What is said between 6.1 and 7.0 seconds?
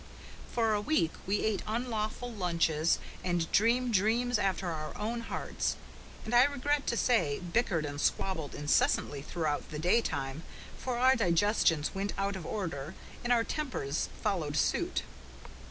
and, I regret to